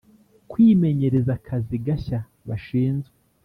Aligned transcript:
kwimenyereza 0.51 1.31
akazi 1.39 1.75
gashya 1.85 2.19
bashinzwe 2.47 3.15